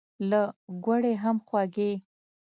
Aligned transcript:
له 0.29 0.41
ګوړې 0.85 1.13
هم 1.23 1.37
خوږې. 1.47 1.91